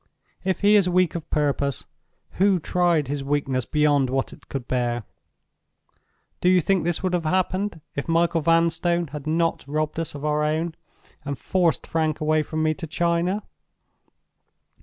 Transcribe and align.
If 0.43 0.61
he 0.61 0.75
is 0.75 0.89
weak 0.89 1.13
of 1.13 1.29
purpose, 1.29 1.85
who 2.39 2.57
tried 2.59 3.07
his 3.07 3.23
weakness 3.23 3.65
beyond 3.65 4.09
what 4.09 4.33
it 4.33 4.49
could 4.49 4.67
bear? 4.67 5.03
Do 6.39 6.49
you 6.49 6.59
think 6.59 6.83
this 6.83 7.03
would 7.03 7.13
have 7.13 7.25
happened 7.25 7.81
if 7.93 8.07
Michael 8.07 8.41
Vanstone 8.41 9.09
had 9.09 9.27
not 9.27 9.63
robbed 9.67 9.99
us 9.99 10.15
of 10.15 10.25
our 10.25 10.41
own, 10.43 10.73
and 11.23 11.37
forced 11.37 11.85
Frank 11.85 12.19
away 12.19 12.41
from 12.41 12.63
me 12.63 12.73
to 12.73 12.87
China? 12.87 13.43